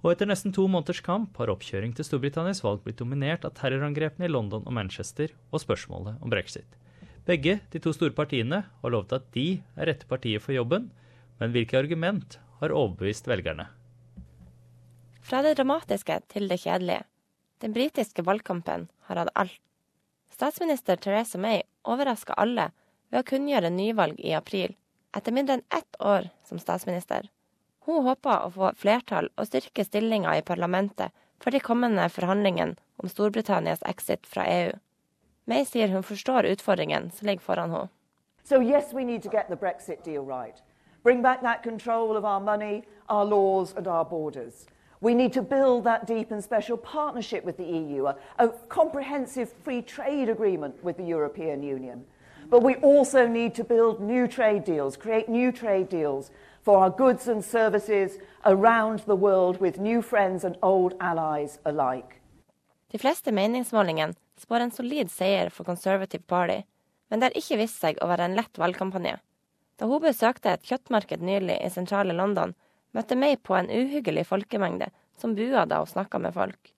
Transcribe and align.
Og 0.00 0.14
etter 0.14 0.28
nesten 0.30 0.52
to 0.56 0.64
måneders 0.70 1.02
kamp 1.04 1.36
har 1.36 1.50
oppkjøring 1.52 1.92
til 1.96 2.06
Storbritannias 2.06 2.62
valg 2.64 2.80
blitt 2.84 3.00
dominert 3.02 3.44
av 3.44 3.52
terrorangrepene 3.58 4.28
i 4.28 4.32
London 4.32 4.64
og 4.64 4.72
Manchester 4.72 5.34
og 5.52 5.60
spørsmålet 5.60 6.22
om 6.24 6.32
brexit. 6.32 6.68
Begge 7.28 7.58
de 7.72 7.82
to 7.84 7.92
store 7.92 8.16
partiene 8.16 8.62
har 8.64 8.94
lovet 8.94 9.12
at 9.18 9.26
de 9.36 9.60
er 9.76 9.90
rette 9.90 10.08
partiet 10.08 10.40
for 10.40 10.56
jobben, 10.56 10.88
men 11.40 11.52
hvilke 11.52 11.76
argument 11.78 12.38
har 12.62 12.72
overbevist 12.72 13.28
velgerne? 13.28 13.68
Fra 15.20 15.42
det 15.44 15.58
dramatiske 15.58 16.16
til 16.32 16.48
det 16.48 16.62
kjedelige. 16.64 17.04
Den 17.60 17.76
britiske 17.76 18.24
valgkampen 18.24 18.88
har 19.08 19.20
hatt 19.20 19.32
alt. 19.36 19.58
Statsminister 20.32 20.96
Theresa 20.96 21.38
May 21.38 21.60
overraska 21.84 22.32
alle 22.40 22.70
ved 23.12 23.20
å 23.20 23.28
kunngjøre 23.28 23.68
nyvalg 23.74 24.16
i 24.22 24.32
april, 24.32 24.72
etter 25.12 25.34
mindre 25.34 25.58
enn 25.58 25.66
ett 25.76 26.00
år 26.00 26.30
som 26.48 26.62
statsminister. 26.62 27.28
Hun 27.90 28.04
håper 28.06 28.44
å 28.46 28.50
få 28.54 28.68
flertall 28.78 29.26
og 29.34 29.48
styrke 29.48 29.82
stillinga 29.82 30.36
i 30.38 30.44
parlamentet 30.46 31.10
for 31.42 31.50
de 31.50 31.58
kommende 31.58 32.04
forhandlingene 32.14 32.76
om 33.02 33.10
Storbritannias 33.10 33.82
exit 33.90 34.28
fra 34.30 34.44
EU. 34.46 34.76
May 35.50 35.64
sier 35.66 35.90
hun 35.90 36.06
forstår 36.06 36.46
utfordringen 36.52 37.08
som 37.10 37.26
ligger 37.26 37.42
foran 37.42 37.74
henne. 37.74 37.88
So 38.44 38.60
yes, 38.62 38.92
we 38.94 39.04
need 39.04 39.22
to 39.24 39.28
get 39.28 39.48
the 39.48 39.56
Brexit 39.56 40.04
deal 40.04 40.22
right. 40.22 40.62
Bring 41.02 41.22
back 41.22 41.42
that 41.42 41.64
control 41.64 42.16
of 42.16 42.24
our 42.24 42.38
money, 42.38 42.84
our 43.08 43.24
laws 43.24 43.74
and 43.76 43.88
our 43.88 44.04
borders. 44.04 44.66
We 45.00 45.14
need 45.14 45.32
to 45.32 45.42
build 45.42 45.82
that 45.84 46.06
deep 46.06 46.30
and 46.30 46.44
special 46.44 46.76
partnership 46.76 47.44
with 47.44 47.56
the 47.56 47.66
EU, 47.66 48.06
a, 48.06 48.16
a 48.38 48.48
comprehensive 48.68 49.50
free 49.64 49.82
trade 49.82 50.28
agreement 50.28 50.84
with 50.84 50.96
the 50.96 51.08
European 51.16 51.62
Union. 51.64 52.04
But 52.48 52.62
we 52.62 52.74
also 52.82 53.26
need 53.26 53.54
to 53.54 53.64
build 53.64 54.00
new 54.00 54.26
trade 54.28 54.64
deals, 54.64 54.96
create 54.96 55.28
new 55.28 55.52
trade 55.52 55.88
deals 55.90 56.30
for 56.62 56.78
our 56.78 56.90
goods 56.90 57.28
and 57.28 57.44
services 57.44 58.18
around 58.44 59.00
the 59.06 59.16
world 59.16 59.60
with 59.60 59.78
new 59.78 60.02
friends 60.02 60.44
and 60.44 60.56
old 60.62 60.94
allies 61.00 61.58
alike. 61.64 62.20
De 62.90 62.98
fleste 62.98 63.32
meningsmålingene 63.32 64.14
spår 64.38 64.60
en 64.60 64.70
solid 64.70 65.10
seier 65.10 65.50
for 65.50 65.64
Conservative 65.64 66.22
Party, 66.26 66.62
men 67.08 67.20
det 67.20 67.30
har 67.30 67.38
ikke 67.38 67.60
vist 67.60 67.80
seg 67.82 68.00
å 68.02 68.08
være 68.10 68.26
en 68.26 68.36
lett 68.38 68.58
valgkampanje. 68.58 69.18
Da 69.78 69.86
hun 69.88 70.02
besøkte 70.02 70.52
et 70.52 70.66
kjøttmarked 70.66 71.22
nylig 71.24 71.56
i 71.64 71.70
sentrale 71.72 72.16
London, 72.16 72.54
møtte 72.92 73.16
May 73.16 73.36
på 73.36 73.54
en 73.56 73.70
uhyggelig 73.70 74.26
folkemengde 74.28 74.90
som 75.20 75.34
bua 75.38 75.64
da 75.70 75.80
hun 75.80 75.88
snakka 75.88 76.18
med 76.18 76.34
folk. 76.34 76.74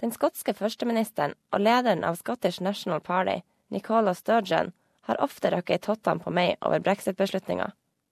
Den 0.00 0.12
skotske 0.14 0.54
førsteministeren 0.56 1.34
og 1.52 1.60
lederen 1.60 2.04
av 2.08 2.16
Scottish 2.16 2.62
National 2.64 3.00
Party, 3.04 3.42
Nicola 3.68 4.14
Sturgeon, 4.16 4.72
har 5.04 5.20
ofte 5.20 5.50
røkket 5.52 5.76
i 5.76 5.84
tottene 5.84 6.24
på 6.24 6.32
meg 6.32 6.56
over 6.64 6.80
brexit-beslutninga. 6.80 7.68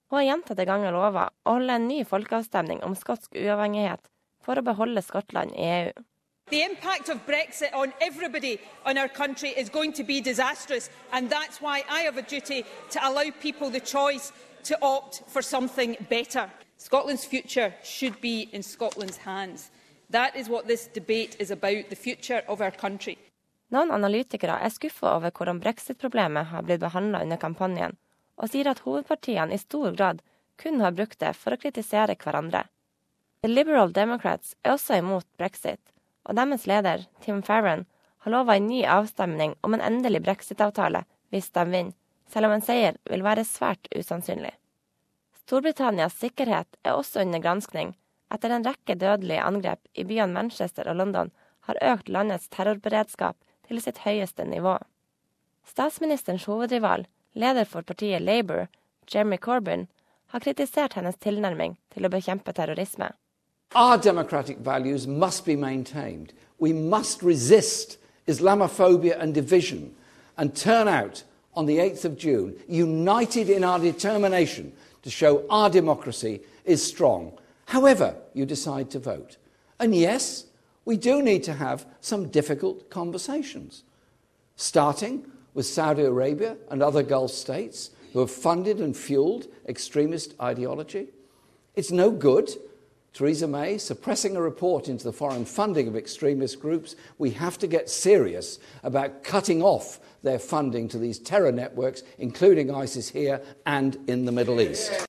Hun 0.09 0.19
har 0.19 0.27
gjentatte 0.27 0.65
ganger 0.69 0.93
lova 0.93 1.29
å 1.45 1.57
holde 1.57 1.79
en 1.79 1.89
ny 1.89 2.03
folkeavstemning 2.05 2.83
om 2.85 2.93
skotsk 2.97 3.33
uavhengighet 3.33 4.05
for 4.45 4.57
å 4.59 4.65
beholde 4.65 5.01
Skottland 5.05 5.53
i 5.57 5.65
EU. 5.65 5.91
The 6.49 6.63
impact 6.63 7.09
of 7.09 7.25
Brexit 7.27 7.73
on 7.75 7.93
everybody 8.01 8.59
in 8.87 8.97
our 8.97 9.07
country 9.07 9.49
is 9.49 9.69
going 9.69 9.93
to 9.93 10.03
be 10.03 10.19
disastrous, 10.19 10.89
and 11.13 11.29
that's 11.29 11.61
why 11.61 11.83
I 11.87 12.01
have 12.01 12.17
a 12.17 12.23
duty 12.23 12.65
to 12.89 13.07
allow 13.07 13.29
people 13.39 13.69
the 13.69 13.79
choice 13.79 14.31
to 14.63 14.75
opt 14.81 15.21
for 15.27 15.43
something 15.43 15.95
better. 16.09 16.49
Scotland's 16.77 17.25
future 17.25 17.73
should 17.83 18.19
be 18.19 18.49
in 18.51 18.63
Scotland's 18.63 19.17
hands. 19.17 19.69
That 20.09 20.35
is 20.35 20.49
what 20.49 20.67
this 20.67 20.87
debate 20.87 21.35
is 21.39 21.51
about, 21.51 21.89
the 21.89 21.95
future 21.95 22.41
of 22.47 22.61
our 22.61 22.71
country. 22.71 23.17
Noen 23.69 23.91
analytikere 23.93 24.55
er 24.57 24.73
skuffa 24.73 25.11
over 25.19 25.29
hvordan 25.29 25.59
brexit-problemet 25.61 26.49
har 26.49 26.65
blitt 26.65 26.81
behandla 26.81 27.21
under 27.21 27.37
kampanjen, 27.37 27.93
og 28.41 28.49
sier 28.49 28.71
at 28.71 28.81
hovedpartiene 28.87 29.53
i 29.53 29.61
stor 29.61 29.93
grad 29.93 30.23
kun 30.57 30.81
har 30.81 30.97
brukt 30.97 31.19
det 31.21 31.35
for 31.37 31.53
å 31.53 31.61
kritisere 31.61 32.17
hverandre. 32.17 32.65
The 33.45 33.53
Liberal 33.53 33.93
Democrats 33.93 34.55
er 34.65 34.73
også 34.73 34.97
imot 34.97 35.29
brexit, 35.37 35.79
og 36.29 36.37
deres 36.37 36.67
leder, 36.69 37.07
Tim 37.25 37.41
Farron, 37.41 37.87
har 38.21 38.31
lova 38.31 38.55
en 38.55 38.67
ny 38.69 38.83
avstemning 38.85 39.55
om 39.65 39.73
en 39.73 39.81
endelig 39.81 40.21
brexit-avtale 40.27 41.03
hvis 41.33 41.49
de 41.55 41.65
vinner, 41.65 41.95
selv 42.29 42.45
om 42.45 42.53
en 42.53 42.63
seier 42.63 42.97
vil 43.09 43.25
være 43.25 43.45
svært 43.47 43.89
usannsynlig. 43.97 44.53
Storbritannias 45.41 46.19
sikkerhet 46.21 46.77
er 46.85 46.93
også 46.93 47.23
under 47.23 47.41
granskning, 47.41 47.95
etter 48.29 48.53
en 48.53 48.65
rekke 48.67 48.93
dødelige 49.01 49.41
angrep 49.41 49.81
i 49.97 50.05
byene 50.05 50.35
Manchester 50.35 50.89
og 50.91 50.99
London 50.99 51.31
har 51.65 51.81
økt 51.93 52.11
landets 52.13 52.49
terrorberedskap 52.53 53.37
til 53.67 53.81
sitt 53.81 54.03
høyeste 54.05 54.45
nivå. 54.45 54.75
Statsministerens 55.65 56.45
hovedrival, 56.49 57.07
leder 57.33 57.65
for 57.65 57.85
partiet 57.85 58.21
Labour, 58.21 58.67
Jeremy 59.09 59.37
Corbyn, 59.41 59.87
har 60.29 60.45
kritisert 60.45 60.93
hennes 60.93 61.17
tilnærming 61.17 61.79
til 61.93 62.05
å 62.05 62.13
bekjempe 62.13 62.53
terrorisme. 62.53 63.09
Our 63.75 63.97
democratic 63.97 64.57
values 64.57 65.07
must 65.07 65.45
be 65.45 65.55
maintained. 65.55 66.33
We 66.57 66.73
must 66.73 67.21
resist 67.21 67.97
Islamophobia 68.27 69.19
and 69.19 69.33
division 69.33 69.95
and 70.37 70.55
turn 70.55 70.87
out 70.87 71.23
on 71.53 71.65
the 71.65 71.77
8th 71.77 72.05
of 72.05 72.17
June, 72.17 72.55
united 72.67 73.49
in 73.49 73.63
our 73.63 73.79
determination 73.79 74.71
to 75.03 75.09
show 75.09 75.45
our 75.49 75.69
democracy 75.69 76.41
is 76.65 76.85
strong, 76.85 77.37
however 77.65 78.15
you 78.33 78.45
decide 78.45 78.89
to 78.91 78.99
vote. 78.99 79.37
And 79.79 79.95
yes, 79.95 80.45
we 80.85 80.97
do 80.97 81.21
need 81.21 81.43
to 81.43 81.53
have 81.53 81.85
some 82.01 82.29
difficult 82.29 82.89
conversations, 82.89 83.83
starting 84.55 85.25
with 85.53 85.65
Saudi 85.65 86.03
Arabia 86.03 86.57
and 86.69 86.81
other 86.81 87.03
Gulf 87.03 87.31
states 87.31 87.91
who 88.13 88.19
have 88.19 88.31
funded 88.31 88.79
and 88.79 88.95
fueled 88.95 89.47
extremist 89.67 90.33
ideology. 90.41 91.07
It's 91.75 91.91
no 91.91 92.11
good 92.11 92.49
Theresa 93.13 93.47
May 93.47 93.77
suppressing 93.77 94.35
a 94.35 94.41
report 94.41 94.87
into 94.87 95.03
the 95.03 95.13
foreign 95.13 95.45
funding 95.45 95.87
of 95.87 95.95
extremist 95.95 96.59
groups. 96.61 96.95
We 97.17 97.31
have 97.31 97.57
to 97.59 97.67
get 97.67 97.89
serious 97.89 98.59
about 98.83 99.23
cutting 99.23 99.61
off 99.61 99.99
their 100.23 100.39
funding 100.39 100.87
to 100.89 100.97
these 100.97 101.19
terror 101.19 101.51
networks, 101.51 102.03
including 102.17 102.69
ISIS 102.71 103.09
here 103.09 103.41
and 103.65 103.97
in 104.07 104.25
the 104.25 104.31
Middle 104.31 104.61
East. 104.61 105.05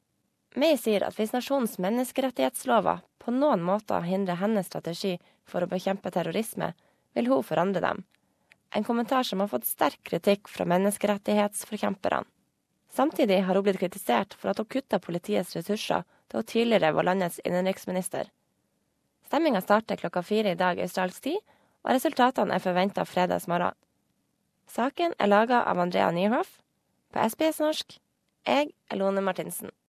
May 0.57 0.75
sier 0.77 1.05
at 1.07 1.15
hvis 1.15 1.31
nasjonens 1.31 1.79
menneskerettighetslover 1.79 3.05
på 3.23 3.31
noen 3.31 3.63
måter 3.63 4.03
hindrer 4.03 4.41
hennes 4.41 4.67
strategi 4.67 5.15
for 5.47 5.63
å 5.63 5.71
bekjempe 5.71 6.11
terrorisme, 6.11 6.73
vil 7.15 7.31
hun 7.31 7.47
forandre 7.47 7.85
dem. 7.85 8.03
En 8.75 8.87
kommentar 8.87 9.23
som 9.27 9.41
har 9.43 9.51
fått 9.51 9.69
sterk 9.69 10.03
kritikk 10.07 10.51
fra 10.51 10.67
menneskerettighetsforkjemperne. 10.67 12.25
Samtidig 12.91 13.43
har 13.47 13.55
hun 13.55 13.65
blitt 13.65 13.79
kritisert 13.79 14.35
for 14.35 14.51
at 14.51 14.59
hun 14.59 14.67
kutta 14.67 14.99
politiets 14.99 15.55
ressurser 15.57 16.03
da 16.31 16.41
hun 16.41 16.47
tidligere 16.47 16.93
var 16.93 17.07
landets 17.07 17.39
innenriksminister. 17.45 18.31
Stemminga 19.31 19.61
starter 19.63 19.97
klokka 19.97 20.23
fire 20.27 20.53
i 20.53 20.59
dag 20.59 20.81
australsk 20.83 21.23
tid, 21.23 21.39
og 21.87 21.95
resultatene 21.95 22.55
er 22.55 22.63
forventa 22.63 23.05
fredags 23.07 23.47
morgen. 23.49 23.77
Saken 24.67 25.15
er 25.19 25.31
laga 25.31 25.63
av 25.67 25.79
Andrea 25.79 26.11
Nyhoff. 26.11 26.59
På 27.11 27.23
SBS 27.27 27.59
norsk. 27.63 27.97
Jeg 28.47 28.71
er 28.91 28.99
Lone 28.99 29.23
Martinsen. 29.23 29.71